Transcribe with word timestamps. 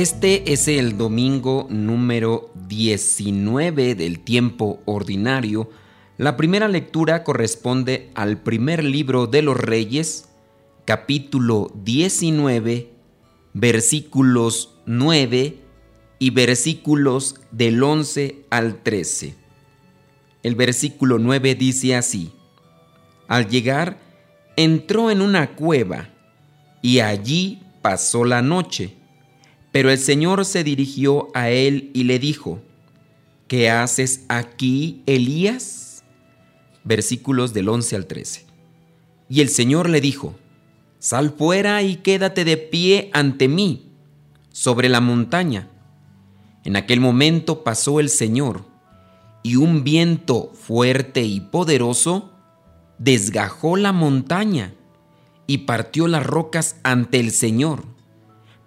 Este 0.00 0.50
es 0.50 0.66
el 0.66 0.96
domingo 0.96 1.66
número 1.68 2.50
19 2.68 3.94
del 3.94 4.20
tiempo 4.20 4.80
ordinario. 4.86 5.68
La 6.16 6.38
primera 6.38 6.68
lectura 6.68 7.22
corresponde 7.22 8.10
al 8.14 8.38
primer 8.38 8.82
libro 8.82 9.26
de 9.26 9.42
los 9.42 9.58
Reyes, 9.58 10.30
capítulo 10.86 11.70
19, 11.84 12.90
versículos 13.52 14.78
9 14.86 15.58
y 16.18 16.30
versículos 16.30 17.34
del 17.50 17.82
11 17.82 18.46
al 18.48 18.82
13. 18.82 19.34
El 20.42 20.54
versículo 20.54 21.18
9 21.18 21.54
dice 21.56 21.94
así, 21.94 22.32
Al 23.28 23.50
llegar, 23.50 23.98
entró 24.56 25.10
en 25.10 25.20
una 25.20 25.54
cueva 25.54 26.08
y 26.80 27.00
allí 27.00 27.60
pasó 27.82 28.24
la 28.24 28.40
noche 28.40 28.96
pero 29.72 29.90
el 29.90 29.98
Señor 29.98 30.44
se 30.44 30.64
dirigió 30.64 31.28
a 31.34 31.50
él 31.50 31.90
y 31.94 32.04
le 32.04 32.18
dijo, 32.18 32.60
¿qué 33.46 33.70
haces 33.70 34.24
aquí, 34.28 35.02
Elías? 35.06 36.04
Versículos 36.82 37.52
del 37.52 37.68
11 37.68 37.96
al 37.96 38.06
13. 38.06 38.46
Y 39.28 39.40
el 39.40 39.48
Señor 39.48 39.88
le 39.88 40.00
dijo, 40.00 40.34
Sal 40.98 41.30
fuera 41.36 41.82
y 41.82 41.96
quédate 41.96 42.44
de 42.44 42.56
pie 42.56 43.10
ante 43.14 43.48
mí, 43.48 43.90
sobre 44.50 44.88
la 44.88 45.00
montaña. 45.00 45.70
En 46.64 46.76
aquel 46.76 47.00
momento 47.00 47.64
pasó 47.64 48.00
el 48.00 48.10
Señor, 48.10 48.64
y 49.42 49.56
un 49.56 49.84
viento 49.84 50.52
fuerte 50.52 51.22
y 51.22 51.40
poderoso 51.40 52.32
desgajó 52.98 53.76
la 53.76 53.92
montaña 53.92 54.74
y 55.46 55.58
partió 55.58 56.06
las 56.06 56.26
rocas 56.26 56.76
ante 56.82 57.18
el 57.18 57.30
Señor. 57.30 57.84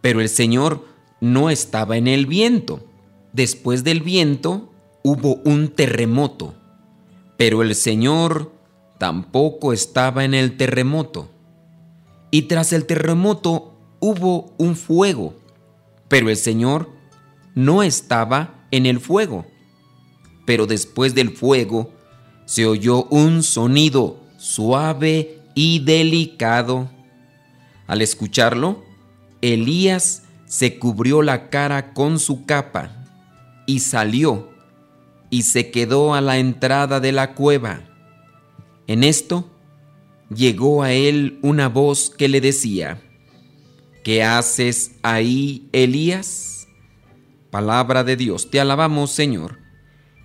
Pero 0.02 0.20
el 0.20 0.30
Señor 0.30 0.93
no 1.24 1.50
estaba 1.50 1.96
en 1.96 2.10
el 2.10 2.26
viento. 2.26 2.82
Después 3.32 3.86
del 3.86 4.02
viento 4.02 4.74
hubo 5.04 5.36
un 5.46 5.70
terremoto, 5.70 6.54
pero 7.38 7.62
el 7.62 7.76
Señor 7.76 8.52
tampoco 8.98 9.72
estaba 9.72 10.26
en 10.26 10.34
el 10.34 10.58
terremoto. 10.58 11.30
Y 12.30 12.44
tras 12.44 12.74
el 12.74 12.86
terremoto 12.86 13.74
hubo 14.02 14.54
un 14.58 14.76
fuego, 14.76 15.34
pero 16.10 16.30
el 16.30 16.36
Señor 16.36 16.90
no 17.56 17.84
estaba 17.84 18.68
en 18.72 18.86
el 18.86 19.00
fuego. 19.00 19.46
Pero 20.46 20.68
después 20.68 21.16
del 21.16 21.30
fuego 21.30 21.94
se 22.44 22.66
oyó 22.66 23.06
un 23.06 23.44
sonido 23.44 24.20
suave 24.38 25.40
y 25.56 25.80
delicado. 25.80 26.90
Al 27.88 28.02
escucharlo, 28.02 28.84
Elías 29.42 30.24
se 30.54 30.78
cubrió 30.78 31.24
la 31.24 31.50
cara 31.50 31.96
con 31.96 32.20
su 32.20 32.46
capa 32.46 32.92
y 33.66 33.80
salió 33.80 34.52
y 35.32 35.42
se 35.42 35.72
quedó 35.72 36.14
a 36.14 36.22
la 36.22 36.38
entrada 36.38 37.00
de 37.00 37.12
la 37.12 37.34
cueva. 37.34 37.82
En 38.86 39.04
esto 39.04 39.50
llegó 40.30 40.84
a 40.84 40.92
él 40.92 41.40
una 41.42 41.70
voz 41.70 42.12
que 42.12 42.28
le 42.28 42.40
decía, 42.40 43.02
¿qué 44.04 44.22
haces 44.24 44.92
ahí, 45.02 45.68
Elías? 45.72 46.68
Palabra 47.50 48.04
de 48.04 48.16
Dios, 48.16 48.52
te 48.52 48.60
alabamos 48.60 49.10
Señor. 49.10 49.58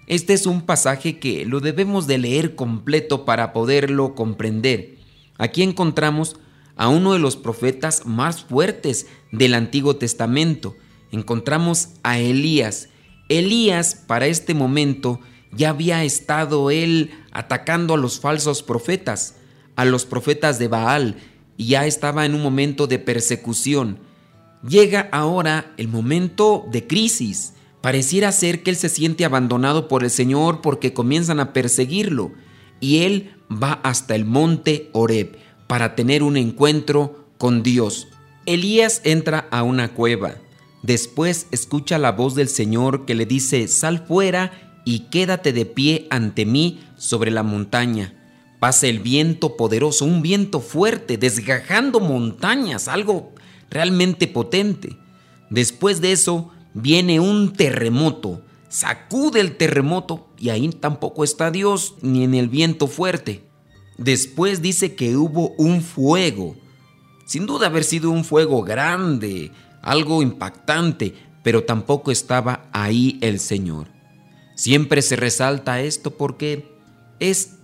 Este 0.08 0.34
es 0.34 0.44
un 0.44 0.60
pasaje 0.60 1.18
que 1.18 1.46
lo 1.46 1.60
debemos 1.60 2.06
de 2.06 2.18
leer 2.18 2.54
completo 2.54 3.24
para 3.24 3.54
poderlo 3.54 4.14
comprender. 4.14 4.98
Aquí 5.38 5.62
encontramos 5.62 6.36
a 6.78 6.88
uno 6.88 7.12
de 7.12 7.18
los 7.18 7.36
profetas 7.36 8.06
más 8.06 8.44
fuertes 8.44 9.08
del 9.32 9.52
Antiguo 9.52 9.96
Testamento. 9.96 10.76
Encontramos 11.10 11.90
a 12.04 12.18
Elías. 12.18 12.88
Elías 13.28 13.96
para 14.06 14.28
este 14.28 14.54
momento 14.54 15.20
ya 15.52 15.70
había 15.70 16.04
estado 16.04 16.70
él 16.70 17.10
atacando 17.32 17.94
a 17.94 17.98
los 17.98 18.20
falsos 18.20 18.62
profetas, 18.62 19.36
a 19.76 19.84
los 19.84 20.06
profetas 20.06 20.58
de 20.58 20.68
Baal, 20.68 21.16
y 21.56 21.66
ya 21.66 21.84
estaba 21.84 22.24
en 22.24 22.34
un 22.34 22.42
momento 22.42 22.86
de 22.86 23.00
persecución. 23.00 23.98
Llega 24.66 25.08
ahora 25.10 25.72
el 25.78 25.88
momento 25.88 26.64
de 26.70 26.86
crisis. 26.86 27.54
Pareciera 27.80 28.30
ser 28.30 28.62
que 28.62 28.70
él 28.70 28.76
se 28.76 28.88
siente 28.88 29.24
abandonado 29.24 29.88
por 29.88 30.04
el 30.04 30.10
Señor 30.10 30.60
porque 30.60 30.92
comienzan 30.92 31.40
a 31.40 31.52
perseguirlo, 31.52 32.32
y 32.80 32.98
él 32.98 33.34
va 33.50 33.80
hasta 33.82 34.14
el 34.14 34.24
monte 34.24 34.90
Oreb 34.92 35.36
para 35.68 35.94
tener 35.94 36.24
un 36.24 36.36
encuentro 36.36 37.28
con 37.38 37.62
Dios. 37.62 38.08
Elías 38.46 39.02
entra 39.04 39.46
a 39.52 39.62
una 39.62 39.94
cueva. 39.94 40.34
Después 40.82 41.46
escucha 41.52 41.98
la 41.98 42.12
voz 42.12 42.34
del 42.34 42.48
Señor 42.48 43.04
que 43.04 43.14
le 43.14 43.26
dice, 43.26 43.68
sal 43.68 44.04
fuera 44.08 44.80
y 44.84 45.00
quédate 45.10 45.52
de 45.52 45.66
pie 45.66 46.06
ante 46.10 46.46
mí 46.46 46.80
sobre 46.96 47.30
la 47.30 47.42
montaña. 47.42 48.14
Pasa 48.58 48.86
el 48.88 49.00
viento 49.00 49.56
poderoso, 49.56 50.04
un 50.04 50.22
viento 50.22 50.60
fuerte, 50.60 51.18
desgajando 51.18 52.00
montañas, 52.00 52.88
algo 52.88 53.32
realmente 53.70 54.26
potente. 54.26 54.96
Después 55.50 56.00
de 56.00 56.12
eso 56.12 56.50
viene 56.74 57.20
un 57.20 57.52
terremoto, 57.52 58.42
sacude 58.68 59.40
el 59.40 59.56
terremoto 59.56 60.28
y 60.38 60.48
ahí 60.48 60.68
tampoco 60.70 61.22
está 61.22 61.50
Dios 61.50 61.94
ni 62.02 62.24
en 62.24 62.34
el 62.34 62.48
viento 62.48 62.86
fuerte. 62.86 63.47
Después 63.98 64.62
dice 64.62 64.94
que 64.94 65.16
hubo 65.16 65.50
un 65.58 65.82
fuego. 65.82 66.56
Sin 67.26 67.46
duda 67.46 67.66
haber 67.66 67.82
sido 67.82 68.10
un 68.10 68.24
fuego 68.24 68.62
grande, 68.62 69.50
algo 69.82 70.22
impactante, 70.22 71.14
pero 71.42 71.64
tampoco 71.64 72.12
estaba 72.12 72.68
ahí 72.72 73.18
el 73.20 73.40
Señor. 73.40 73.88
Siempre 74.54 75.02
se 75.02 75.16
resalta 75.16 75.80
esto 75.80 76.16
porque 76.16 76.72
es 77.18 77.56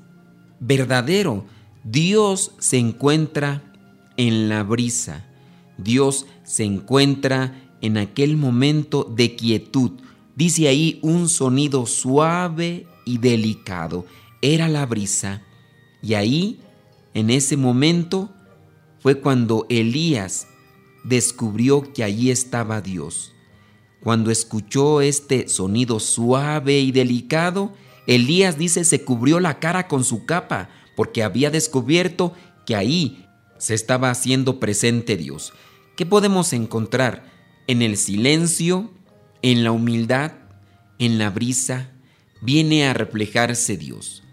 verdadero. 0.59 1.47
Dios 1.85 2.53
se 2.59 2.79
encuentra 2.79 3.63
en 4.17 4.49
la 4.49 4.65
brisa. 4.65 5.25
Dios 5.79 6.27
se 6.43 6.65
encuentra 6.65 7.61
en 7.81 7.97
aquel 7.97 8.37
momento 8.37 9.05
de 9.05 9.37
quietud. 9.37 9.93
Dice 10.35 10.67
ahí 10.67 10.99
un 11.03 11.29
sonido 11.29 11.87
suave 11.87 12.89
y 13.05 13.19
delicado. 13.19 14.05
Era 14.43 14.69
la 14.69 14.85
brisa 14.85 15.43
y 16.05 16.15
ahí, 16.15 16.61
en 17.15 17.31
ese 17.31 17.57
momento, 17.57 18.31
fue 19.01 19.21
cuando 19.21 19.67
Elías 19.71 20.47
descubrió 21.03 21.93
que 21.95 22.05
allí 22.05 22.31
estaba 22.31 22.83
Dios. 22.83 23.33
Cuando 24.03 24.31
escuchó 24.31 25.01
este 25.01 25.49
sonido 25.49 26.01
suave 26.01 26.81
y 26.81 26.93
delicado, 26.93 27.73
Elías 28.07 28.59
dice 28.59 28.85
se 28.85 29.03
cubrió 29.03 29.41
la 29.41 29.61
cara 29.61 29.89
con 29.89 30.05
su 30.05 30.27
capa 30.27 30.69
porque 30.95 31.23
había 31.23 31.51
descubierto 31.51 32.35
que 32.67 32.77
ahí 32.77 33.27
se 33.57 33.73
estaba 33.73 34.11
haciendo 34.11 34.61
presente 34.61 35.17
Dios. 35.17 35.55
¿Qué 35.97 36.05
podemos 36.05 36.53
encontrar? 36.53 37.33
En 37.67 37.81
el 37.81 37.97
silencio, 37.97 38.91
en 39.41 39.65
la 39.65 39.73
humildad, 39.73 40.33
en 40.99 41.17
la 41.17 41.31
brisa, 41.31 41.93
viene 42.43 42.87
a 42.87 42.93
reflejarse 42.93 43.79
Dios. 43.79 44.24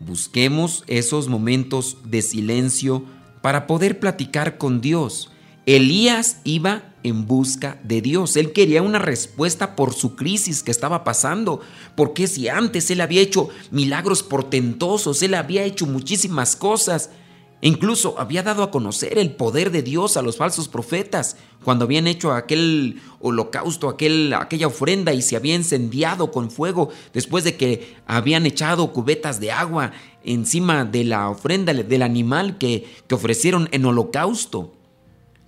Busquemos 0.00 0.84
esos 0.86 1.28
momentos 1.28 1.98
de 2.04 2.22
silencio 2.22 3.04
para 3.42 3.66
poder 3.66 3.98
platicar 3.98 4.58
con 4.58 4.80
Dios. 4.80 5.30
Elías 5.66 6.40
iba 6.44 6.94
en 7.02 7.26
busca 7.26 7.80
de 7.84 8.00
Dios. 8.00 8.36
Él 8.36 8.52
quería 8.52 8.82
una 8.82 8.98
respuesta 8.98 9.76
por 9.76 9.92
su 9.94 10.16
crisis 10.16 10.62
que 10.62 10.70
estaba 10.70 11.04
pasando. 11.04 11.60
Porque 11.94 12.26
si 12.26 12.48
antes 12.48 12.90
él 12.90 13.00
había 13.00 13.20
hecho 13.20 13.48
milagros 13.70 14.22
portentosos, 14.22 15.22
él 15.22 15.34
había 15.34 15.64
hecho 15.64 15.86
muchísimas 15.86 16.56
cosas, 16.56 17.10
incluso 17.60 18.18
había 18.18 18.42
dado 18.42 18.62
a 18.62 18.70
conocer 18.70 19.18
el 19.18 19.32
poder 19.32 19.70
de 19.70 19.82
Dios 19.82 20.16
a 20.16 20.22
los 20.22 20.36
falsos 20.36 20.68
profetas 20.68 21.36
cuando 21.64 21.84
habían 21.84 22.06
hecho 22.06 22.32
aquel 22.32 23.00
holocausto, 23.20 23.88
aquel, 23.88 24.32
aquella 24.34 24.68
ofrenda 24.68 25.12
y 25.12 25.22
se 25.22 25.36
había 25.36 25.54
incendiado 25.54 26.30
con 26.30 26.50
fuego 26.50 26.90
después 27.12 27.44
de 27.44 27.56
que 27.56 27.96
habían 28.06 28.46
echado 28.46 28.92
cubetas 28.92 29.40
de 29.40 29.50
agua 29.50 29.92
encima 30.24 30.84
de 30.84 31.04
la 31.04 31.28
ofrenda 31.28 31.72
del 31.74 32.02
animal 32.02 32.58
que, 32.58 32.86
que 33.06 33.14
ofrecieron 33.14 33.68
en 33.72 33.84
holocausto. 33.84 34.74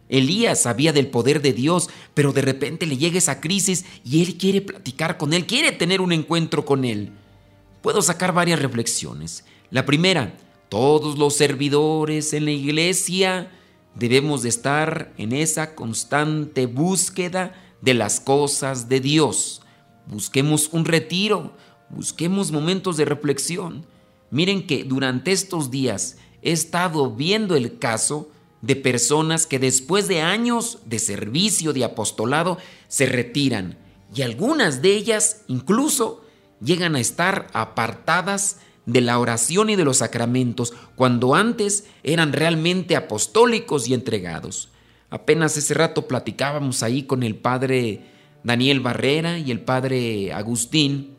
Elías 0.08 0.62
sabía 0.62 0.92
del 0.92 1.06
poder 1.06 1.40
de 1.40 1.52
Dios, 1.52 1.88
pero 2.14 2.32
de 2.32 2.42
repente 2.42 2.84
le 2.84 2.96
llega 2.96 3.18
esa 3.18 3.40
crisis 3.40 3.84
y 4.04 4.22
él 4.22 4.36
quiere 4.36 4.60
platicar 4.60 5.16
con 5.16 5.32
él, 5.32 5.46
quiere 5.46 5.70
tener 5.70 6.00
un 6.00 6.12
encuentro 6.12 6.64
con 6.64 6.84
él. 6.84 7.12
Puedo 7.80 8.02
sacar 8.02 8.34
varias 8.34 8.60
reflexiones. 8.60 9.44
La 9.70 9.86
primera, 9.86 10.34
todos 10.70 11.19
los 11.19 11.34
servidores 11.34 12.32
en 12.32 12.46
la 12.46 12.52
iglesia 12.52 13.50
debemos 13.96 14.43
de 14.43 14.49
estar 14.49 15.12
en 15.19 15.32
esa 15.32 15.75
constante 15.75 16.67
búsqueda 16.67 17.52
de 17.82 17.93
las 17.93 18.20
cosas 18.20 18.88
de 18.88 19.00
Dios. 19.00 19.62
Busquemos 20.06 20.69
un 20.72 20.84
retiro, 20.84 21.52
busquemos 21.90 22.52
momentos 22.52 22.96
de 22.96 23.05
reflexión. 23.05 23.84
Miren 24.31 24.64
que 24.64 24.84
durante 24.84 25.32
estos 25.32 25.72
días 25.72 26.19
he 26.40 26.52
estado 26.52 27.11
viendo 27.11 27.56
el 27.56 27.78
caso 27.78 28.31
de 28.62 28.76
personas 28.76 29.46
que 29.46 29.58
después 29.58 30.06
de 30.06 30.20
años 30.20 30.78
de 30.87 31.00
servicio, 31.00 31.72
de 31.72 31.84
apostolado, 31.84 32.58
se 32.87 33.06
retiran 33.06 33.76
y 34.14 34.22
algunas 34.22 34.82
de 34.82 34.94
ellas 34.94 35.43
incluso 35.49 36.25
llegan 36.62 36.94
a 36.94 37.00
estar 37.00 37.49
apartadas 37.55 38.58
de 38.92 39.00
la 39.00 39.19
oración 39.19 39.70
y 39.70 39.76
de 39.76 39.84
los 39.84 39.98
sacramentos, 39.98 40.72
cuando 40.96 41.34
antes 41.34 41.84
eran 42.02 42.32
realmente 42.32 42.96
apostólicos 42.96 43.88
y 43.88 43.94
entregados. 43.94 44.69
Apenas 45.10 45.56
ese 45.56 45.75
rato 45.75 46.06
platicábamos 46.06 46.82
ahí 46.82 47.04
con 47.04 47.22
el 47.22 47.37
padre 47.37 48.04
Daniel 48.42 48.81
Barrera 48.81 49.38
y 49.38 49.50
el 49.50 49.60
padre 49.60 50.32
Agustín 50.32 51.16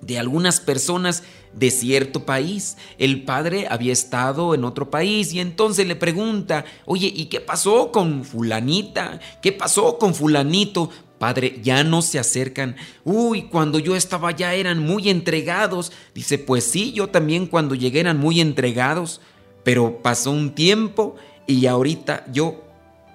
de 0.00 0.18
algunas 0.18 0.60
personas 0.60 1.22
de 1.54 1.70
cierto 1.70 2.26
país. 2.26 2.76
El 2.98 3.24
padre 3.24 3.66
había 3.70 3.92
estado 3.92 4.54
en 4.54 4.64
otro 4.64 4.90
país 4.90 5.32
y 5.32 5.40
entonces 5.40 5.86
le 5.86 5.96
pregunta, 5.96 6.64
oye, 6.84 7.10
¿y 7.14 7.26
qué 7.26 7.40
pasó 7.40 7.90
con 7.90 8.24
fulanita? 8.24 9.20
¿Qué 9.40 9.52
pasó 9.52 9.98
con 9.98 10.14
fulanito? 10.14 10.90
Padre, 11.24 11.58
ya 11.62 11.84
no 11.84 12.02
se 12.02 12.18
acercan. 12.18 12.76
Uy, 13.02 13.44
cuando 13.44 13.78
yo 13.78 13.96
estaba 13.96 14.28
allá 14.28 14.52
eran 14.52 14.80
muy 14.80 15.08
entregados. 15.08 15.90
Dice, 16.14 16.36
pues 16.36 16.64
sí, 16.64 16.92
yo 16.92 17.06
también 17.06 17.46
cuando 17.46 17.74
llegué 17.74 18.00
eran 18.00 18.18
muy 18.18 18.42
entregados, 18.42 19.22
pero 19.62 20.02
pasó 20.02 20.32
un 20.32 20.54
tiempo 20.54 21.16
y 21.46 21.64
ahorita 21.64 22.26
yo 22.30 22.62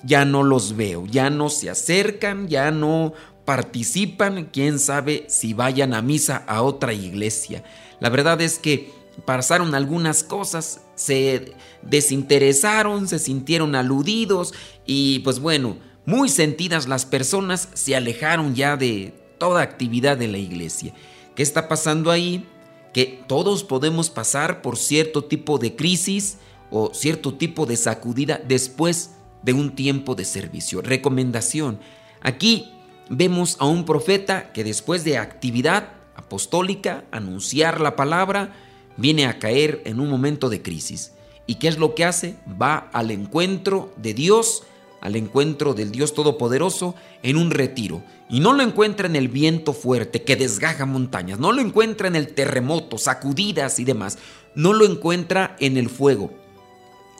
ya 0.04 0.26
no 0.26 0.42
los 0.42 0.76
veo, 0.76 1.06
ya 1.06 1.30
no 1.30 1.50
se 1.50 1.70
acercan, 1.70 2.48
ya 2.48 2.72
no 2.72 3.14
participan, 3.46 4.46
quién 4.52 4.80
sabe 4.80 5.26
si 5.28 5.54
vayan 5.54 5.94
a 5.94 6.02
misa 6.02 6.44
a 6.48 6.64
otra 6.64 6.94
iglesia. 6.94 7.64
La 8.00 8.10
verdad 8.10 8.42
es 8.42 8.58
que 8.58 8.92
pasaron 9.24 9.76
algunas 9.76 10.24
cosas, 10.24 10.82
se 10.96 11.54
desinteresaron, 11.84 13.08
se 13.08 13.20
sintieron 13.20 13.76
aludidos 13.76 14.56
y 14.88 15.20
pues 15.20 15.40
bueno, 15.40 15.78
muy 16.10 16.28
sentidas 16.28 16.88
las 16.88 17.06
personas 17.06 17.70
se 17.76 17.96
alejaron 17.96 18.56
ya 18.56 18.76
de 18.78 19.14
toda 19.38 19.62
actividad 19.62 20.18
de 20.18 20.28
la 20.28 20.40
iglesia. 20.40 20.92
¿Qué 21.36 21.44
está 21.44 21.68
pasando 21.68 22.10
ahí? 22.10 22.48
Que 22.94 23.22
todos 23.28 23.64
podemos 23.64 24.10
pasar 24.10 24.64
por 24.64 24.76
cierto 24.78 25.26
tipo 25.26 25.60
de 25.60 25.76
crisis 25.76 26.38
o 26.72 26.92
cierto 26.96 27.36
tipo 27.36 27.68
de 27.68 27.78
sacudida 27.78 28.42
después 28.44 29.12
de 29.44 29.54
un 29.54 29.76
tiempo 29.76 30.16
de 30.16 30.26
servicio. 30.26 30.82
Recomendación. 30.82 31.80
Aquí 32.22 32.74
vemos 33.12 33.56
a 33.60 33.66
un 33.66 33.86
profeta 33.86 34.52
que 34.52 34.64
después 34.64 35.04
de 35.04 35.20
actividad 35.20 35.90
apostólica, 36.16 37.06
anunciar 37.12 37.80
la 37.80 37.96
palabra, 37.96 38.56
viene 38.98 39.28
a 39.28 39.38
caer 39.38 39.84
en 39.86 40.00
un 40.00 40.10
momento 40.10 40.50
de 40.50 40.64
crisis. 40.64 41.14
¿Y 41.46 41.56
qué 41.56 41.68
es 41.68 41.78
lo 41.78 41.94
que 41.94 42.04
hace? 42.04 42.36
Va 42.60 42.90
al 42.94 43.12
encuentro 43.12 43.94
de 43.96 44.16
Dios, 44.16 44.64
al 45.02 45.16
encuentro 45.16 45.74
del 45.74 45.92
Dios 45.92 46.14
Todopoderoso 46.14 46.96
en 47.24 47.38
un 47.38 47.52
retiro. 47.52 48.04
Y 48.30 48.40
no 48.40 48.54
lo 48.54 48.64
encuentra 48.64 49.08
en 49.08 49.16
el 49.16 49.28
viento 49.28 49.74
fuerte 49.74 50.24
que 50.24 50.36
desgaja 50.36 50.86
montañas, 50.86 51.40
no 51.40 51.52
lo 51.52 51.62
encuentra 51.62 52.08
en 52.08 52.16
el 52.16 52.34
terremoto, 52.34 52.98
sacudidas 52.98 53.80
y 53.80 53.86
demás, 53.86 54.18
no 54.56 54.74
lo 54.74 54.86
encuentra 54.86 55.56
en 55.60 55.78
el 55.78 55.90
fuego. 55.90 56.32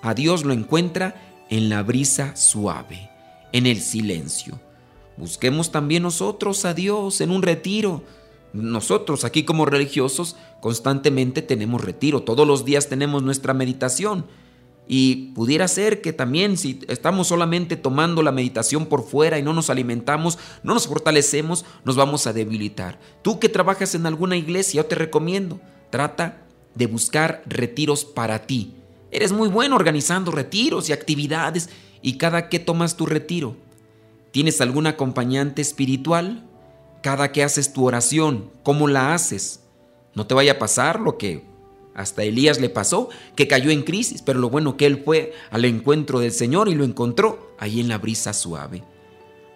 A 0.02 0.14
Dios 0.14 0.46
lo 0.46 0.54
encuentra 0.54 1.46
en 1.50 1.70
la 1.70 1.84
brisa 1.84 2.36
suave, 2.36 3.10
en 3.52 3.66
el 3.66 3.82
silencio. 3.82 4.60
Busquemos 5.18 5.72
también 5.72 6.04
nosotros 6.04 6.64
a 6.64 6.74
Dios 6.74 7.20
en 7.22 7.32
un 7.32 7.42
retiro. 7.42 8.04
Nosotros 8.54 9.26
aquí 9.26 9.44
como 9.44 9.66
religiosos 9.66 10.38
constantemente 10.62 11.42
tenemos 11.42 11.84
retiro, 11.84 12.24
todos 12.24 12.48
los 12.48 12.66
días 12.66 12.88
tenemos 12.88 13.24
nuestra 13.24 13.54
meditación. 13.54 14.26
Y 14.90 15.32
pudiera 15.34 15.70
ser 15.70 16.02
que 16.02 16.12
también 16.12 16.58
si 16.58 16.82
estamos 16.90 17.28
solamente 17.28 17.78
tomando 17.78 18.22
la 18.24 18.34
meditación 18.34 18.88
por 18.88 19.04
fuera 19.04 19.40
y 19.40 19.44
no 19.44 19.54
nos 19.54 19.70
alimentamos, 19.70 20.38
no 20.64 20.74
nos 20.74 20.88
fortalecemos, 20.88 21.64
nos 21.86 21.96
vamos 21.96 22.28
a 22.28 22.34
debilitar. 22.34 23.00
Tú 23.22 23.40
que 23.40 23.48
trabajas 23.48 23.96
en 23.96 24.06
alguna 24.06 24.36
iglesia, 24.36 24.82
yo 24.82 24.86
te 24.88 24.96
recomiendo, 24.96 25.62
trata 25.92 26.42
de 26.76 26.88
buscar 26.88 27.44
retiros 27.46 28.04
para 28.04 28.48
ti. 28.48 28.74
Eres 29.12 29.32
muy 29.32 29.48
bueno 29.48 29.76
organizando 29.76 30.32
retiros 30.32 30.90
y 30.90 30.94
actividades 30.94 31.70
y 32.02 32.18
cada 32.18 32.50
que 32.50 32.60
tomas 32.60 32.98
tu 32.98 33.06
retiro, 33.06 33.56
¿Tienes 34.32 34.62
algún 34.62 34.86
acompañante 34.86 35.62
espiritual? 35.62 36.46
Cada 37.02 37.32
que 37.32 37.44
haces 37.44 37.74
tu 37.74 37.86
oración, 37.86 38.52
¿cómo 38.62 38.88
la 38.88 39.14
haces? 39.16 39.62
No 40.14 40.28
te 40.28 40.36
vaya 40.36 40.54
a 40.54 40.60
pasar 40.60 41.00
lo 41.00 41.18
que 41.18 41.46
hasta 42.00 42.24
Elías 42.24 42.62
le 42.62 42.70
pasó, 42.70 43.10
que 43.36 43.50
cayó 43.50 43.72
en 43.72 43.84
crisis, 43.84 44.22
pero 44.22 44.40
lo 44.40 44.50
bueno 44.50 44.78
que 44.78 44.86
él 44.86 45.02
fue 45.04 45.34
al 45.52 45.66
encuentro 45.66 46.20
del 46.22 46.32
Señor 46.32 46.70
y 46.70 46.74
lo 46.74 46.86
encontró 46.86 47.54
ahí 47.60 47.82
en 47.82 47.90
la 47.90 47.98
brisa 47.98 48.32
suave. 48.32 48.84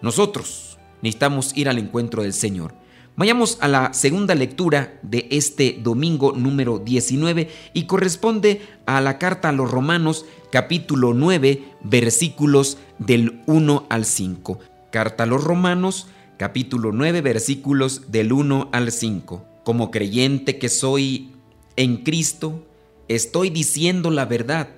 Nosotros 0.02 0.76
necesitamos 1.00 1.56
ir 1.56 1.70
al 1.70 1.78
encuentro 1.78 2.22
del 2.22 2.34
Señor. 2.34 2.74
Vayamos 3.16 3.56
a 3.62 3.68
la 3.68 3.94
segunda 3.94 4.34
lectura 4.34 4.98
de 5.00 5.26
este 5.30 5.78
domingo 5.82 6.32
número 6.36 6.78
19 6.80 7.48
y 7.72 7.84
corresponde 7.84 8.60
a 8.84 9.00
la 9.00 9.18
carta 9.18 9.48
a 9.48 9.52
los 9.52 9.70
romanos 9.70 10.26
capítulo 10.52 11.14
9 11.14 11.64
versículos 11.82 12.76
del 12.98 13.40
1 13.46 13.86
al 13.88 14.04
5. 14.04 14.58
Carta 14.90 15.24
a 15.24 15.26
los 15.26 15.42
romanos 15.42 16.08
capítulo 16.36 16.92
9 16.92 17.22
versículos 17.22 18.10
del 18.12 18.34
1 18.34 18.68
al 18.70 18.92
5. 18.92 19.46
Como 19.64 19.90
creyente 19.90 20.58
que 20.58 20.68
soy 20.68 21.33
en 21.76 21.98
Cristo, 21.98 22.66
estoy 23.08 23.50
diciendo 23.50 24.10
la 24.10 24.24
verdad, 24.24 24.70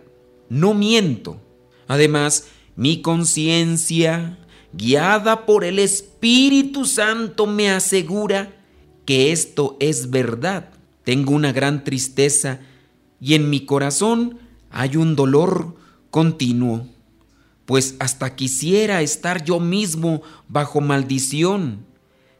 no 0.48 0.74
miento. 0.74 1.40
Además, 1.88 2.48
mi 2.74 3.02
conciencia 3.02 4.38
guiada 4.72 5.46
por 5.46 5.64
el 5.64 5.78
Espíritu 5.78 6.84
Santo, 6.84 7.46
me 7.46 7.70
asegura 7.70 8.56
que 9.04 9.32
esto 9.32 9.76
es 9.80 10.10
verdad. 10.10 10.70
Tengo 11.04 11.32
una 11.32 11.52
gran 11.52 11.84
tristeza 11.84 12.60
y 13.20 13.34
en 13.34 13.48
mi 13.48 13.64
corazón 13.64 14.38
hay 14.70 14.96
un 14.96 15.16
dolor 15.16 15.76
continuo, 16.10 16.86
pues 17.64 17.96
hasta 17.98 18.34
quisiera 18.34 19.00
estar 19.02 19.44
yo 19.44 19.60
mismo 19.60 20.22
bajo 20.48 20.80
maldición, 20.80 21.86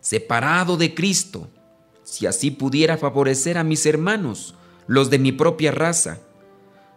separado 0.01 0.77
de 0.77 0.95
Cristo, 0.95 1.49
si 2.07 2.25
así 2.27 2.53
pudiera 2.53 2.97
favorecer 2.97 3.59
a 3.59 3.65
mis 3.65 3.85
hermanos, 3.85 4.55
los 4.87 5.11
de 5.11 5.19
mi 5.19 5.33
propia 5.33 5.73
raza. 5.73 6.21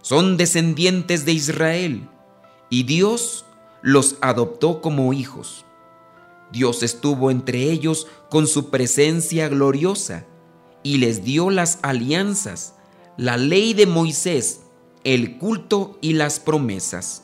Son 0.03 0.37
descendientes 0.37 1.25
de 1.25 1.33
Israel, 1.33 2.07
y 2.69 2.83
Dios 2.83 3.43
los 3.81 4.17
adoptó 4.21 4.81
como 4.81 5.11
hijos. 5.11 5.65
Dios 6.51 6.83
estuvo 6.83 7.31
entre 7.31 7.63
ellos 7.63 8.05
con 8.29 8.45
su 8.45 8.69
presencia 8.69 9.49
gloriosa 9.49 10.25
y 10.83 10.99
les 10.99 11.23
dio 11.23 11.49
las 11.49 11.79
alianzas, 11.81 12.75
la 13.17 13.35
ley 13.35 13.73
de 13.73 13.87
Moisés, 13.87 14.61
el 15.03 15.39
culto 15.39 15.97
y 16.01 16.13
las 16.13 16.39
promesas. 16.39 17.23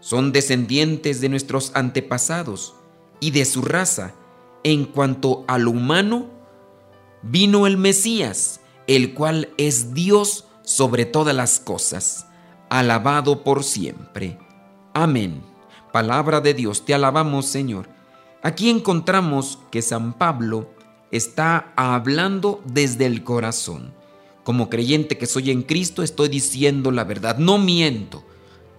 Son 0.00 0.32
descendientes 0.32 1.20
de 1.20 1.28
nuestros 1.28 1.70
antepasados 1.74 2.74
y 3.20 3.30
de 3.30 3.44
su 3.44 3.60
raza. 3.60 4.14
En 4.62 4.86
cuanto 4.86 5.44
a 5.46 5.58
lo 5.58 5.72
humano, 5.72 6.33
vino 7.24 7.66
el 7.66 7.78
Mesías, 7.78 8.60
el 8.86 9.14
cual 9.14 9.48
es 9.56 9.94
Dios 9.94 10.44
sobre 10.62 11.06
todas 11.06 11.34
las 11.34 11.58
cosas, 11.58 12.26
alabado 12.68 13.42
por 13.42 13.64
siempre. 13.64 14.38
Amén. 14.92 15.42
Palabra 15.92 16.40
de 16.40 16.54
Dios, 16.54 16.84
te 16.84 16.94
alabamos 16.94 17.46
Señor. 17.46 17.88
Aquí 18.42 18.68
encontramos 18.68 19.58
que 19.70 19.80
San 19.80 20.12
Pablo 20.12 20.68
está 21.10 21.72
hablando 21.76 22.62
desde 22.66 23.06
el 23.06 23.24
corazón. 23.24 23.94
Como 24.42 24.68
creyente 24.68 25.16
que 25.16 25.26
soy 25.26 25.50
en 25.50 25.62
Cristo 25.62 26.02
estoy 26.02 26.28
diciendo 26.28 26.90
la 26.90 27.04
verdad, 27.04 27.38
no 27.38 27.56
miento. 27.56 28.22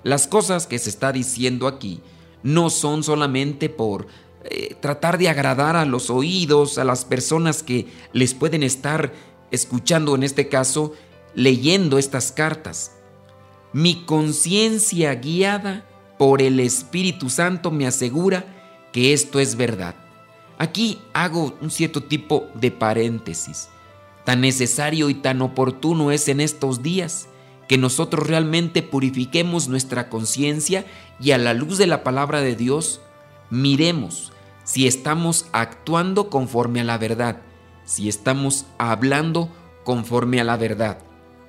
Las 0.03 0.27
cosas 0.27 0.67
que 0.67 0.77
se 0.77 0.91
está 0.91 1.11
diciendo 1.11 1.65
aquí 1.67 2.01
no 2.43 2.69
son 2.69 3.01
solamente 3.01 3.69
por 3.69 4.05
eh, 4.47 4.75
tratar 4.79 5.17
de 5.17 5.27
agradar 5.27 5.75
a 5.75 5.85
los 5.85 6.11
oídos, 6.11 6.77
a 6.77 6.83
las 6.83 7.03
personas 7.03 7.63
que 7.63 7.87
les 8.13 8.35
pueden 8.35 8.61
estar 8.61 9.11
escuchando, 9.49 10.13
en 10.13 10.21
este 10.21 10.49
caso, 10.49 10.93
leyendo 11.33 11.97
estas 11.97 12.31
cartas. 12.31 12.91
Mi 13.73 14.05
conciencia 14.05 15.15
guiada 15.15 15.83
por 16.19 16.43
el 16.43 16.59
Espíritu 16.59 17.29
Santo 17.29 17.71
me 17.71 17.87
asegura 17.87 18.45
que 18.91 19.13
esto 19.13 19.39
es 19.39 19.55
verdad. 19.55 19.95
Aquí 20.59 20.99
hago 21.13 21.55
un 21.59 21.71
cierto 21.71 22.03
tipo 22.03 22.47
de 22.53 22.69
paréntesis. 22.69 23.69
Tan 24.25 24.41
necesario 24.41 25.09
y 25.09 25.15
tan 25.15 25.41
oportuno 25.41 26.11
es 26.11 26.27
en 26.27 26.39
estos 26.39 26.83
días 26.83 27.27
que 27.67 27.77
nosotros 27.79 28.27
realmente 28.27 28.83
purifiquemos 28.83 29.67
nuestra 29.67 30.07
conciencia 30.07 30.85
y 31.19 31.31
a 31.31 31.39
la 31.39 31.55
luz 31.55 31.79
de 31.79 31.87
la 31.87 32.03
palabra 32.03 32.41
de 32.41 32.55
Dios 32.55 33.01
miremos 33.49 34.31
si 34.65 34.87
estamos 34.87 35.45
actuando 35.53 36.29
conforme 36.29 36.81
a 36.81 36.83
la 36.83 36.97
verdad, 36.97 37.41
si 37.85 38.09
estamos 38.09 38.65
hablando 38.77 39.49
conforme 39.85 40.41
a 40.41 40.43
la 40.43 40.57
verdad. 40.57 40.97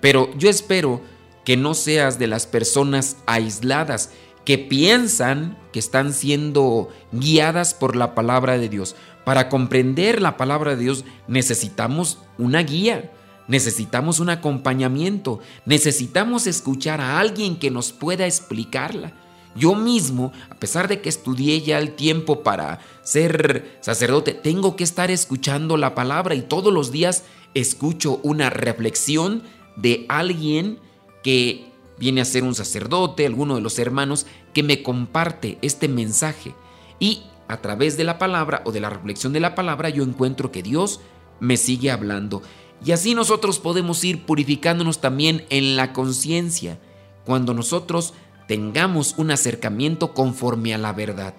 Pero 0.00 0.32
yo 0.36 0.48
espero 0.48 1.00
que 1.44 1.56
no 1.56 1.74
seas 1.74 2.18
de 2.20 2.28
las 2.28 2.46
personas 2.46 3.16
aisladas 3.26 4.10
que 4.44 4.58
piensan 4.58 5.58
que 5.72 5.80
están 5.80 6.12
siendo 6.12 6.88
guiadas 7.10 7.74
por 7.74 7.96
la 7.96 8.14
palabra 8.14 8.58
de 8.58 8.68
Dios. 8.68 8.94
Para 9.24 9.48
comprender 9.48 10.22
la 10.22 10.36
palabra 10.36 10.76
de 10.76 10.82
Dios 10.82 11.04
necesitamos 11.26 12.18
una 12.38 12.62
guía, 12.62 13.12
necesitamos 13.48 14.20
un 14.20 14.30
acompañamiento, 14.30 15.40
necesitamos 15.64 16.46
escuchar 16.46 17.00
a 17.00 17.18
alguien 17.18 17.58
que 17.58 17.72
nos 17.72 17.92
pueda 17.92 18.26
explicarla. 18.26 19.14
Yo 19.56 19.74
mismo, 19.74 20.32
a 20.50 20.54
pesar 20.56 20.88
de 20.88 21.00
que 21.00 21.08
estudié 21.08 21.60
ya 21.62 21.78
el 21.78 21.92
tiempo 21.94 22.42
para 22.42 22.80
ser 23.02 23.78
sacerdote, 23.80 24.34
tengo 24.34 24.76
que 24.76 24.84
estar 24.84 25.10
escuchando 25.10 25.76
la 25.76 25.94
palabra 25.94 26.34
y 26.34 26.42
todos 26.42 26.72
los 26.72 26.92
días 26.92 27.24
escucho 27.54 28.20
una 28.22 28.50
reflexión 28.50 29.42
de 29.76 30.04
alguien 30.08 30.78
que 31.22 31.66
viene 31.98 32.20
a 32.20 32.26
ser 32.26 32.44
un 32.44 32.54
sacerdote, 32.54 33.26
alguno 33.26 33.56
de 33.56 33.62
los 33.62 33.78
hermanos, 33.78 34.26
que 34.52 34.62
me 34.62 34.82
comparte 34.82 35.58
este 35.62 35.88
mensaje. 35.88 36.54
Y 36.98 37.22
a 37.48 37.60
través 37.62 37.96
de 37.96 38.04
la 38.04 38.18
palabra 38.18 38.62
o 38.64 38.72
de 38.72 38.80
la 38.80 38.90
reflexión 38.90 39.32
de 39.32 39.40
la 39.40 39.54
palabra 39.54 39.88
yo 39.88 40.02
encuentro 40.02 40.52
que 40.52 40.62
Dios 40.62 41.00
me 41.40 41.56
sigue 41.56 41.90
hablando. 41.90 42.42
Y 42.84 42.92
así 42.92 43.14
nosotros 43.14 43.58
podemos 43.58 44.04
ir 44.04 44.24
purificándonos 44.26 45.00
también 45.00 45.44
en 45.50 45.76
la 45.76 45.92
conciencia, 45.92 46.78
cuando 47.24 47.54
nosotros 47.54 48.14
tengamos 48.46 49.14
un 49.18 49.30
acercamiento 49.30 50.14
conforme 50.14 50.74
a 50.74 50.78
la 50.78 50.92
verdad. 50.92 51.34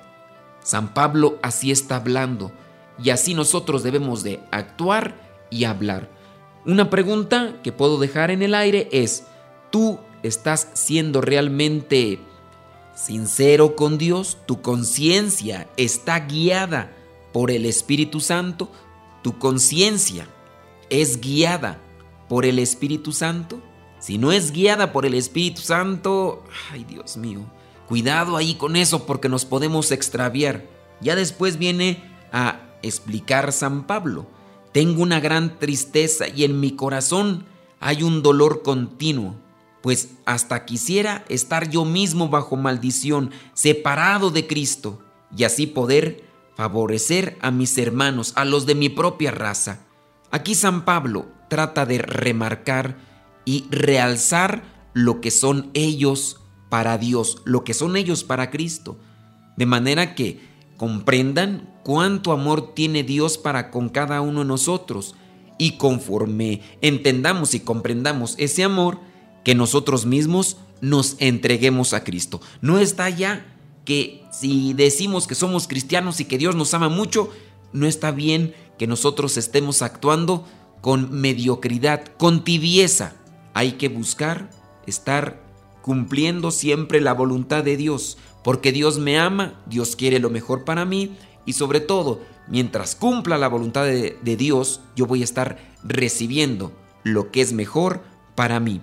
San 0.61 0.93
Pablo 0.93 1.39
así 1.41 1.71
está 1.71 1.97
hablando 1.97 2.51
y 3.01 3.11
así 3.11 3.33
nosotros 3.33 3.83
debemos 3.83 4.23
de 4.23 4.39
actuar 4.51 5.15
y 5.49 5.63
hablar. 5.63 6.09
Una 6.65 6.89
pregunta 6.89 7.55
que 7.63 7.71
puedo 7.71 7.97
dejar 7.99 8.31
en 8.31 8.41
el 8.41 8.53
aire 8.53 8.89
es, 8.91 9.25
¿tú 9.71 9.99
estás 10.23 10.69
siendo 10.73 11.21
realmente 11.21 12.19
sincero 12.97 13.75
con 13.75 13.97
Dios, 13.97 14.37
tu 14.45 14.61
conciencia 14.61 15.67
está 15.77 16.21
guiada 16.21 16.91
por 17.31 17.51
el 17.51 17.65
Espíritu 17.65 18.19
Santo, 18.19 18.69
tu 19.21 19.37
conciencia 19.37 20.27
es 20.89 21.21
guiada 21.21 21.79
por 22.27 22.45
el 22.45 22.59
Espíritu 22.59 23.11
Santo. 23.11 23.61
Si 23.99 24.17
no 24.17 24.31
es 24.31 24.51
guiada 24.51 24.91
por 24.91 25.05
el 25.05 25.13
Espíritu 25.13 25.61
Santo, 25.61 26.43
ay 26.71 26.83
Dios 26.83 27.17
mío, 27.17 27.41
cuidado 27.87 28.37
ahí 28.37 28.55
con 28.55 28.75
eso 28.75 29.05
porque 29.05 29.29
nos 29.29 29.45
podemos 29.45 29.91
extraviar. 29.91 30.65
Ya 31.01 31.15
después 31.15 31.57
viene 31.57 32.03
a 32.31 32.59
explicar 32.81 33.51
San 33.51 33.87
Pablo. 33.87 34.27
Tengo 34.71 35.01
una 35.01 35.19
gran 35.19 35.59
tristeza 35.59 36.27
y 36.27 36.43
en 36.43 36.59
mi 36.59 36.71
corazón 36.71 37.45
hay 37.79 38.03
un 38.03 38.21
dolor 38.21 38.61
continuo 38.61 39.35
pues 39.87 40.09
hasta 40.25 40.65
quisiera 40.65 41.23
estar 41.29 41.69
yo 41.69 41.85
mismo 41.85 42.27
bajo 42.27 42.57
maldición, 42.57 43.31
separado 43.53 44.31
de 44.31 44.45
Cristo, 44.45 45.01
y 45.33 45.45
así 45.45 45.65
poder 45.65 46.25
favorecer 46.55 47.37
a 47.41 47.51
mis 47.51 47.77
hermanos, 47.77 48.33
a 48.35 48.43
los 48.43 48.65
de 48.65 48.75
mi 48.75 48.89
propia 48.89 49.31
raza. 49.31 49.85
Aquí 50.29 50.55
San 50.55 50.83
Pablo 50.83 51.27
trata 51.49 51.85
de 51.85 51.99
remarcar 51.99 52.97
y 53.47 53.63
realzar 53.71 54.63
lo 54.93 55.21
que 55.21 55.31
son 55.31 55.71
ellos 55.73 56.41
para 56.67 56.97
Dios, 56.97 57.41
lo 57.45 57.63
que 57.63 57.73
son 57.73 57.95
ellos 57.95 58.25
para 58.25 58.51
Cristo, 58.51 58.99
de 59.55 59.65
manera 59.65 60.15
que 60.15 60.41
comprendan 60.75 61.73
cuánto 61.85 62.33
amor 62.33 62.73
tiene 62.75 63.03
Dios 63.03 63.37
para 63.37 63.71
con 63.71 63.87
cada 63.87 64.19
uno 64.19 64.41
de 64.41 64.47
nosotros, 64.47 65.15
y 65.57 65.77
conforme 65.77 66.61
entendamos 66.81 67.53
y 67.53 67.61
comprendamos 67.61 68.35
ese 68.37 68.65
amor, 68.65 68.99
que 69.45 69.55
nosotros 69.55 70.05
mismos 70.05 70.57
nos 70.81 71.15
entreguemos 71.19 71.93
a 71.93 72.03
Cristo. 72.03 72.41
No 72.59 72.79
está 72.79 73.09
ya 73.09 73.45
que 73.85 74.25
si 74.29 74.73
decimos 74.73 75.25
que 75.25 75.35
somos 75.35 75.69
cristianos 75.69 76.19
y 76.19 76.25
que 76.25 76.37
Dios 76.37 76.57
nos 76.57 76.73
ama 76.73 76.89
mucho, 76.89 77.29
no 77.71 77.87
está 77.87 78.11
bien 78.11 78.53
que 78.77 78.87
nosotros 78.87 79.37
estemos 79.37 79.81
actuando 79.81 80.45
con 80.81 81.21
mediocridad, 81.21 82.03
con 82.17 82.43
tibieza. 82.43 83.13
Hay 83.57 83.71
que 83.71 83.89
buscar 83.89 84.51
estar 84.85 85.41
cumpliendo 85.81 86.51
siempre 86.51 87.01
la 87.01 87.15
voluntad 87.15 87.63
de 87.63 87.75
Dios, 87.75 88.19
porque 88.43 88.71
Dios 88.71 88.99
me 88.99 89.17
ama, 89.17 89.59
Dios 89.65 89.95
quiere 89.95 90.19
lo 90.19 90.29
mejor 90.29 90.63
para 90.63 90.85
mí 90.85 91.17
y 91.43 91.53
sobre 91.53 91.79
todo, 91.79 92.21
mientras 92.47 92.93
cumpla 92.93 93.39
la 93.39 93.47
voluntad 93.47 93.85
de, 93.85 94.15
de 94.21 94.37
Dios, 94.37 94.81
yo 94.95 95.07
voy 95.07 95.21
a 95.21 95.23
estar 95.23 95.57
recibiendo 95.83 96.71
lo 97.01 97.31
que 97.31 97.41
es 97.41 97.51
mejor 97.51 98.03
para 98.35 98.59
mí. 98.59 98.79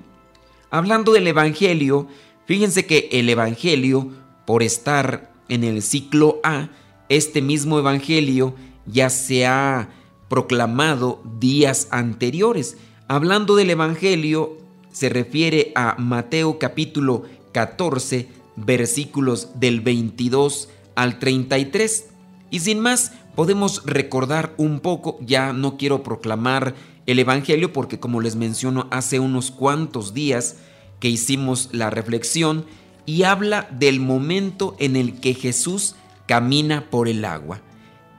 Hablando 0.73 1.12
del 1.12 1.28
Evangelio, 1.28 2.09
fíjense 2.45 2.85
que 2.85 3.09
el 3.12 3.28
Evangelio, 3.28 4.11
por 4.45 4.64
estar 4.64 5.33
en 5.49 5.62
el 5.62 5.83
ciclo 5.83 6.40
A, 6.43 6.71
este 7.09 7.43
mismo 7.43 7.78
Evangelio 7.78 8.57
ya 8.87 9.09
se 9.09 9.47
ha 9.47 9.90
proclamado 10.28 11.23
días 11.38 11.87
anteriores. 11.93 12.76
Hablando 13.07 13.54
del 13.54 13.71
Evangelio, 13.71 14.63
se 14.95 15.09
refiere 15.09 15.73
a 15.75 15.97
Mateo 15.99 16.61
capítulo 16.61 17.25
14, 17.51 18.29
versículos 18.55 19.49
del 19.59 19.81
22 19.81 20.69
al 20.95 21.19
33. 21.19 22.11
Y 22.51 22.61
sin 22.61 22.79
más, 22.79 23.11
podemos 23.35 23.83
recordar 23.85 24.55
un 24.57 24.79
poco, 24.79 25.19
ya 25.21 25.53
no 25.53 25.77
quiero 25.77 26.05
proclamar 26.05 26.77
el 27.07 27.19
Evangelio 27.19 27.73
porque 27.73 27.99
como 27.99 28.21
les 28.21 28.37
menciono 28.37 28.87
hace 28.93 29.19
unos 29.19 29.51
cuantos 29.51 30.15
días 30.15 30.59
que 31.01 31.09
hicimos 31.09 31.71
la 31.73 31.91
reflexión 31.91 32.65
y 33.05 33.25
habla 33.25 33.69
del 33.73 33.99
momento 33.99 34.77
en 34.79 34.95
el 34.95 35.19
que 35.19 35.35
Jesús 35.35 35.97
camina 36.27 36.89
por 36.89 37.09
el 37.09 37.25
agua. 37.25 37.61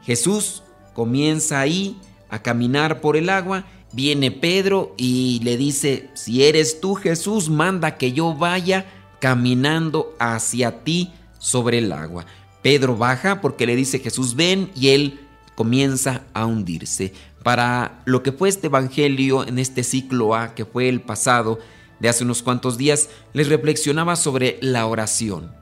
Jesús 0.04 0.62
comienza 0.94 1.62
ahí 1.62 1.98
a 2.30 2.44
caminar 2.44 3.00
por 3.00 3.16
el 3.16 3.30
agua, 3.30 3.66
viene 3.96 4.30
Pedro 4.30 4.94
y 4.98 5.40
le 5.44 5.56
dice, 5.56 6.10
si 6.16 6.44
eres 6.44 6.82
tú 6.82 6.96
Jesús, 6.96 7.50
manda 7.50 7.98
que 7.98 8.12
yo 8.12 8.36
vaya 8.36 8.86
caminando 9.20 10.14
hacia 10.20 10.84
ti 10.84 11.14
sobre 11.40 11.78
el 11.78 11.94
agua. 11.94 12.26
Pedro 12.62 12.98
baja 12.98 13.40
porque 13.40 13.66
le 13.66 13.76
dice 13.76 14.00
Jesús 14.00 14.36
ven 14.36 14.70
y 14.76 14.90
él 14.90 15.22
comienza 15.56 16.24
a 16.34 16.46
hundirse 16.46 17.14
para 17.42 18.02
lo 18.06 18.22
que 18.22 18.34
fue 18.34 18.50
este 18.50 18.68
Evangelio 18.68 19.48
en 19.48 19.60
este 19.60 19.84
ciclo 19.84 20.36
A, 20.36 20.56
que 20.56 20.66
fue 20.66 20.90
el 20.90 21.00
pasado 21.00 21.60
de 22.00 22.10
hace 22.10 22.26
unos 22.26 22.44
cuantos 22.44 22.78
días, 22.78 23.10
les 23.32 23.48
reflexionaba 23.48 24.18
sobre 24.18 24.58
la 24.62 24.88
oración. 24.88 25.54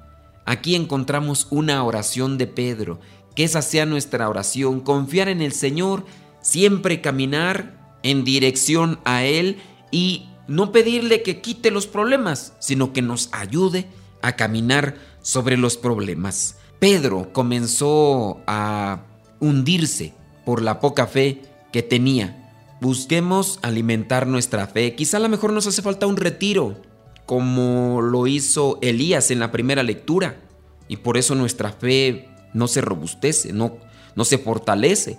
Aquí 0.45 0.75
encontramos 0.75 1.45
una 1.51 1.83
oración 1.83 2.39
de 2.39 2.47
Pedro, 2.47 2.99
que 3.35 3.43
esa 3.43 3.61
sea 3.61 3.85
nuestra 3.85 4.27
oración, 4.27 4.79
confiar 4.79 5.27
en 5.27 5.41
el 5.41 5.51
Señor, 5.51 6.05
siempre 6.41 7.01
caminar 7.01 7.82
en 8.03 8.23
dirección 8.23 8.99
a 9.05 9.23
Él 9.23 9.57
y 9.91 10.27
no 10.47 10.71
pedirle 10.71 11.23
que 11.23 11.41
quite 11.41 11.71
los 11.71 11.87
problemas, 11.87 12.53
sino 12.59 12.93
que 12.93 13.01
nos 13.01 13.29
ayude 13.31 13.87
a 14.21 14.35
caminar 14.35 14.95
sobre 15.21 15.57
los 15.57 15.77
problemas. 15.77 16.57
Pedro 16.79 17.31
comenzó 17.31 18.41
a 18.45 19.05
hundirse 19.39 20.13
por 20.45 20.61
la 20.61 20.79
poca 20.79 21.07
fe 21.07 21.41
que 21.71 21.81
tenía. 21.81 22.51
Busquemos 22.81 23.59
alimentar 23.61 24.27
nuestra 24.27 24.67
fe. 24.67 24.95
Quizá 24.95 25.17
a 25.17 25.21
lo 25.21 25.29
mejor 25.29 25.53
nos 25.53 25.67
hace 25.67 25.81
falta 25.81 26.07
un 26.07 26.17
retiro, 26.17 26.81
como 27.25 28.01
lo 28.01 28.27
hizo 28.27 28.79
Elías 28.81 29.31
en 29.31 29.39
la 29.39 29.51
primera 29.51 29.83
lectura. 29.83 30.41
Y 30.89 30.97
por 30.97 31.17
eso 31.17 31.35
nuestra 31.35 31.71
fe 31.71 32.27
no 32.53 32.67
se 32.67 32.81
robustece, 32.81 33.53
no, 33.53 33.77
no 34.15 34.25
se 34.25 34.37
fortalece. 34.37 35.17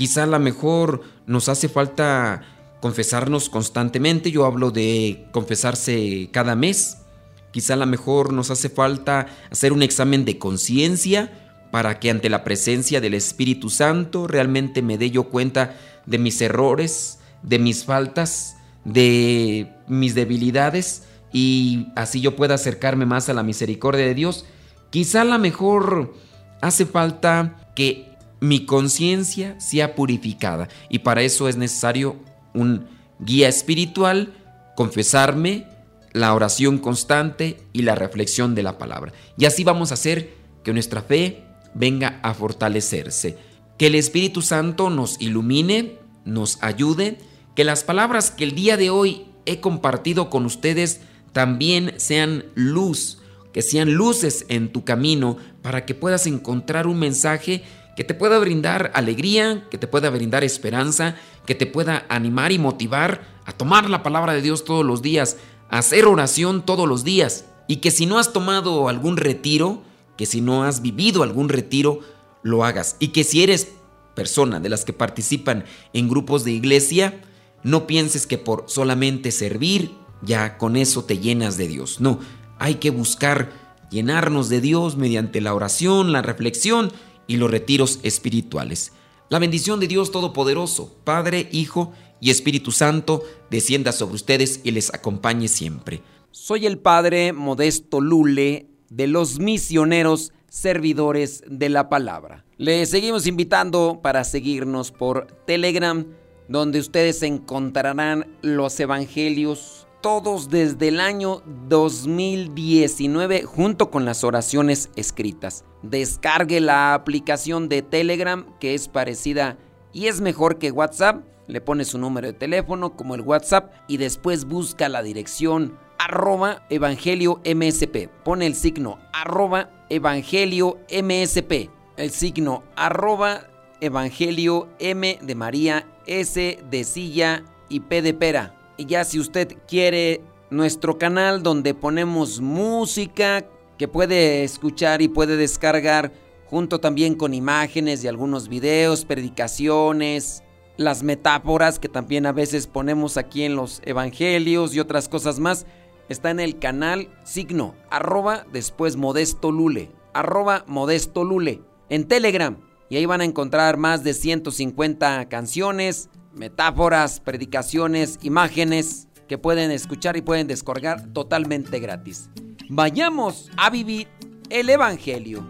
Quizá 0.00 0.22
a 0.22 0.26
lo 0.26 0.38
mejor 0.38 1.02
nos 1.26 1.50
hace 1.50 1.68
falta 1.68 2.40
confesarnos 2.80 3.50
constantemente. 3.50 4.30
Yo 4.30 4.46
hablo 4.46 4.70
de 4.70 5.26
confesarse 5.30 6.30
cada 6.32 6.56
mes. 6.56 7.02
Quizá 7.50 7.74
a 7.74 7.76
lo 7.76 7.84
mejor 7.84 8.32
nos 8.32 8.50
hace 8.50 8.70
falta 8.70 9.26
hacer 9.50 9.74
un 9.74 9.82
examen 9.82 10.24
de 10.24 10.38
conciencia 10.38 11.30
para 11.70 11.98
que 11.98 12.08
ante 12.08 12.30
la 12.30 12.44
presencia 12.44 13.02
del 13.02 13.12
Espíritu 13.12 13.68
Santo 13.68 14.26
realmente 14.26 14.80
me 14.80 14.96
dé 14.96 15.10
yo 15.10 15.24
cuenta 15.24 15.76
de 16.06 16.16
mis 16.16 16.40
errores, 16.40 17.18
de 17.42 17.58
mis 17.58 17.84
faltas, 17.84 18.56
de 18.86 19.70
mis 19.86 20.14
debilidades 20.14 21.02
y 21.30 21.88
así 21.94 22.22
yo 22.22 22.36
pueda 22.36 22.54
acercarme 22.54 23.04
más 23.04 23.28
a 23.28 23.34
la 23.34 23.42
misericordia 23.42 24.06
de 24.06 24.14
Dios. 24.14 24.46
Quizá 24.88 25.20
a 25.20 25.26
lo 25.26 25.38
mejor 25.38 26.14
hace 26.62 26.86
falta 26.86 27.70
que 27.74 28.09
mi 28.40 28.64
conciencia 28.64 29.58
sea 29.60 29.94
purificada 29.94 30.68
y 30.88 31.00
para 31.00 31.22
eso 31.22 31.48
es 31.48 31.56
necesario 31.56 32.16
un 32.54 32.86
guía 33.18 33.48
espiritual, 33.48 34.32
confesarme, 34.76 35.66
la 36.12 36.34
oración 36.34 36.78
constante 36.78 37.58
y 37.72 37.82
la 37.82 37.94
reflexión 37.94 38.54
de 38.54 38.62
la 38.62 38.78
palabra. 38.78 39.12
Y 39.38 39.44
así 39.44 39.62
vamos 39.62 39.90
a 39.90 39.94
hacer 39.94 40.34
que 40.64 40.72
nuestra 40.72 41.02
fe 41.02 41.44
venga 41.74 42.18
a 42.22 42.34
fortalecerse. 42.34 43.36
Que 43.78 43.86
el 43.86 43.94
Espíritu 43.94 44.42
Santo 44.42 44.90
nos 44.90 45.20
ilumine, 45.20 45.98
nos 46.24 46.62
ayude, 46.62 47.18
que 47.54 47.64
las 47.64 47.84
palabras 47.84 48.30
que 48.30 48.44
el 48.44 48.54
día 48.54 48.76
de 48.76 48.90
hoy 48.90 49.26
he 49.46 49.60
compartido 49.60 50.30
con 50.30 50.46
ustedes 50.46 51.00
también 51.32 51.94
sean 51.96 52.44
luz, 52.54 53.18
que 53.52 53.62
sean 53.62 53.92
luces 53.92 54.46
en 54.48 54.72
tu 54.72 54.84
camino 54.84 55.36
para 55.62 55.86
que 55.86 55.94
puedas 55.94 56.26
encontrar 56.26 56.86
un 56.86 56.98
mensaje 56.98 57.62
que 57.96 58.04
te 58.04 58.14
pueda 58.14 58.38
brindar 58.38 58.90
alegría, 58.94 59.66
que 59.70 59.78
te 59.78 59.86
pueda 59.86 60.10
brindar 60.10 60.44
esperanza, 60.44 61.16
que 61.46 61.54
te 61.54 61.66
pueda 61.66 62.06
animar 62.08 62.52
y 62.52 62.58
motivar 62.58 63.22
a 63.44 63.52
tomar 63.52 63.90
la 63.90 64.02
palabra 64.02 64.32
de 64.32 64.42
Dios 64.42 64.64
todos 64.64 64.84
los 64.84 65.02
días, 65.02 65.36
a 65.70 65.78
hacer 65.78 66.06
oración 66.06 66.64
todos 66.64 66.88
los 66.88 67.04
días. 67.04 67.44
Y 67.66 67.76
que 67.76 67.90
si 67.90 68.06
no 68.06 68.18
has 68.18 68.32
tomado 68.32 68.88
algún 68.88 69.16
retiro, 69.16 69.82
que 70.16 70.26
si 70.26 70.40
no 70.40 70.64
has 70.64 70.82
vivido 70.82 71.22
algún 71.22 71.48
retiro, 71.48 72.00
lo 72.42 72.64
hagas. 72.64 72.96
Y 72.98 73.08
que 73.08 73.24
si 73.24 73.42
eres 73.42 73.72
persona 74.14 74.60
de 74.60 74.68
las 74.68 74.84
que 74.84 74.92
participan 74.92 75.64
en 75.92 76.08
grupos 76.08 76.44
de 76.44 76.52
iglesia, 76.52 77.20
no 77.62 77.86
pienses 77.86 78.26
que 78.26 78.38
por 78.38 78.64
solamente 78.68 79.30
servir, 79.30 79.92
ya 80.22 80.58
con 80.58 80.76
eso 80.76 81.04
te 81.04 81.18
llenas 81.18 81.56
de 81.56 81.68
Dios. 81.68 82.00
No, 82.00 82.18
hay 82.58 82.76
que 82.76 82.90
buscar 82.90 83.50
llenarnos 83.90 84.48
de 84.48 84.60
Dios 84.60 84.96
mediante 84.96 85.40
la 85.40 85.54
oración, 85.54 86.12
la 86.12 86.22
reflexión 86.22 86.92
y 87.30 87.36
los 87.36 87.48
retiros 87.48 88.00
espirituales. 88.02 88.90
La 89.28 89.38
bendición 89.38 89.78
de 89.78 89.86
Dios 89.86 90.10
Todopoderoso, 90.10 90.96
Padre, 91.04 91.48
Hijo 91.52 91.92
y 92.20 92.30
Espíritu 92.30 92.72
Santo, 92.72 93.22
descienda 93.52 93.92
sobre 93.92 94.16
ustedes 94.16 94.62
y 94.64 94.72
les 94.72 94.92
acompañe 94.92 95.46
siempre. 95.46 96.02
Soy 96.32 96.66
el 96.66 96.78
Padre 96.78 97.32
Modesto 97.32 98.00
Lule 98.00 98.66
de 98.88 99.06
los 99.06 99.38
misioneros 99.38 100.32
servidores 100.48 101.44
de 101.46 101.68
la 101.68 101.88
palabra. 101.88 102.44
Les 102.56 102.90
seguimos 102.90 103.28
invitando 103.28 104.00
para 104.02 104.24
seguirnos 104.24 104.90
por 104.90 105.28
Telegram, 105.46 106.04
donde 106.48 106.80
ustedes 106.80 107.22
encontrarán 107.22 108.26
los 108.42 108.80
evangelios 108.80 109.79
todos 110.00 110.48
desde 110.48 110.88
el 110.88 111.00
año 111.00 111.42
2019 111.68 113.42
junto 113.42 113.90
con 113.90 114.04
las 114.04 114.24
oraciones 114.24 114.90
escritas. 114.96 115.64
Descargue 115.82 116.60
la 116.60 116.94
aplicación 116.94 117.68
de 117.68 117.82
Telegram 117.82 118.46
que 118.58 118.74
es 118.74 118.88
parecida 118.88 119.58
y 119.92 120.06
es 120.06 120.20
mejor 120.20 120.58
que 120.58 120.70
WhatsApp. 120.70 121.24
Le 121.46 121.60
pone 121.60 121.84
su 121.84 121.98
número 121.98 122.28
de 122.28 122.32
teléfono 122.32 122.96
como 122.96 123.14
el 123.14 123.22
WhatsApp 123.22 123.72
y 123.88 123.96
después 123.96 124.44
busca 124.44 124.88
la 124.88 125.02
dirección 125.02 125.76
arroba 125.98 126.64
evangelio 126.70 127.40
msp. 127.44 128.08
Pone 128.24 128.46
el 128.46 128.54
signo 128.54 128.98
arroba 129.12 129.70
evangelio 129.90 130.78
msp. 130.90 131.70
El 131.96 132.10
signo 132.10 132.62
arroba 132.76 133.48
evangelio 133.80 134.68
m 134.78 135.18
de 135.20 135.34
María, 135.34 135.86
s 136.06 136.58
de 136.70 136.84
silla 136.84 137.44
y 137.68 137.80
p 137.80 138.00
de 138.00 138.14
pera. 138.14 138.59
Y 138.80 138.86
ya 138.86 139.04
si 139.04 139.20
usted 139.20 139.58
quiere 139.68 140.22
nuestro 140.48 140.96
canal 140.96 141.42
donde 141.42 141.74
ponemos 141.74 142.40
música 142.40 143.44
que 143.76 143.88
puede 143.88 144.42
escuchar 144.42 145.02
y 145.02 145.08
puede 145.08 145.36
descargar 145.36 146.12
junto 146.46 146.80
también 146.80 147.14
con 147.14 147.34
imágenes 147.34 148.02
y 148.02 148.08
algunos 148.08 148.48
videos, 148.48 149.04
predicaciones, 149.04 150.42
las 150.78 151.02
metáforas 151.02 151.78
que 151.78 151.90
también 151.90 152.24
a 152.24 152.32
veces 152.32 152.66
ponemos 152.66 153.18
aquí 153.18 153.42
en 153.42 153.54
los 153.54 153.82
evangelios 153.84 154.74
y 154.74 154.80
otras 154.80 155.10
cosas 155.10 155.40
más, 155.40 155.66
está 156.08 156.30
en 156.30 156.40
el 156.40 156.58
canal 156.58 157.10
signo 157.22 157.74
arroba 157.90 158.46
después 158.50 158.96
modesto 158.96 159.52
lule, 159.52 159.90
arroba 160.14 160.64
modesto 160.66 161.22
lule 161.22 161.60
en 161.90 162.08
Telegram. 162.08 162.56
Y 162.88 162.96
ahí 162.96 163.04
van 163.04 163.20
a 163.20 163.26
encontrar 163.26 163.76
más 163.76 164.04
de 164.04 164.14
150 164.14 165.28
canciones, 165.28 166.08
metáforas, 166.32 167.20
predicaciones, 167.20 168.18
imágenes 168.22 169.08
que 169.28 169.38
pueden 169.38 169.70
escuchar 169.70 170.16
y 170.16 170.22
pueden 170.22 170.46
descargar 170.46 171.12
totalmente 171.12 171.78
gratis. 171.78 172.28
Vayamos 172.68 173.50
a 173.56 173.70
vivir 173.70 174.08
el 174.48 174.68
Evangelio. 174.70 175.46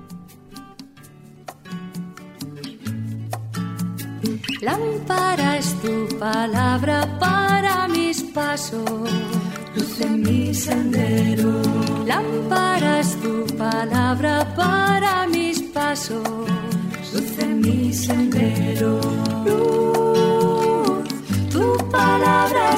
Lámpara 4.61 5.57
es 5.57 5.75
tu 5.81 6.07
palabra 6.19 7.19
para 7.19 7.89
mis 7.89 8.23
pasos, 8.23 9.09
luz 9.75 10.01
en 10.01 10.21
mi 10.21 10.53
sendero. 10.55 11.63
Lámpara 12.07 13.01
es 13.01 13.17
tu 13.23 13.47
palabra 13.57 14.47
para 14.55 15.27
mis 15.29 15.63
pasos, 15.63 16.29
luz 17.15 17.39
en 17.39 17.61
mi 17.61 17.93
sendero. 17.95 18.30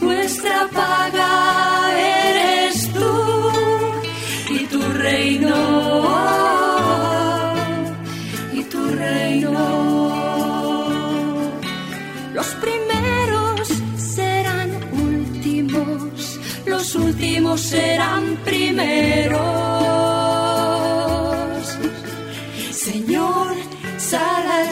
nuestra 0.00 0.68
paga 0.72 1.90
eres 1.96 2.92
tú 2.92 3.12
y 4.50 4.58
tu 4.66 4.80
reino. 4.80 5.56
Y 8.52 8.62
tu 8.64 8.82
reino. 8.90 9.52
Los 12.34 12.46
primeros 12.64 13.68
serán 13.96 14.70
últimos, 14.92 16.40
los 16.66 16.94
últimos 16.94 17.60
serán 17.60 18.36
primeros. 18.44 19.40
Señor, 22.70 23.54
sal 23.98 24.71